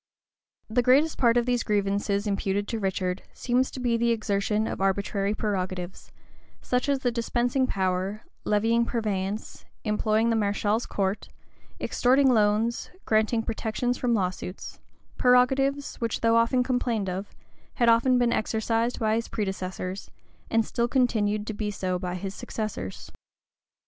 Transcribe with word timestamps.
The 0.67 0.81
greatest 0.81 1.19
part 1.19 1.37
of 1.37 1.45
these 1.45 1.61
grievances 1.61 2.25
imputed 2.25 2.67
to 2.69 2.79
Richard, 2.79 3.21
seems 3.35 3.69
to 3.69 3.79
be 3.79 3.97
the 3.97 4.09
exertion 4.09 4.65
of 4.65 4.81
arbitrary 4.81 5.35
prerogatives; 5.35 6.11
such 6.59 6.89
as 6.89 7.01
the 7.01 7.11
dispensing 7.11 7.67
power,[*] 7.67 8.23
levying 8.43 8.83
purveyance,[] 8.83 9.63
employing 9.83 10.31
the 10.31 10.35
mareschal's 10.35 10.87
court,[] 10.87 11.29
extorting 11.79 12.33
loans,[] 12.33 12.89
granting 13.05 13.43
protections 13.43 13.99
from 13.99 14.15
lawsuits;[] 14.15 14.79
prerogatives, 15.19 15.97
which, 15.97 16.21
though 16.21 16.35
often 16.35 16.63
complained 16.63 17.07
of, 17.07 17.35
had 17.75 17.87
often 17.87 18.17
been 18.17 18.33
exercised 18.33 18.99
by 18.99 19.13
his 19.13 19.27
predecessors, 19.27 20.09
and 20.49 20.65
still 20.65 20.87
continued 20.87 21.45
to 21.45 21.53
be 21.53 21.69
so 21.69 21.99
by 21.99 22.15
his 22.15 22.33
successors. 22.33 23.11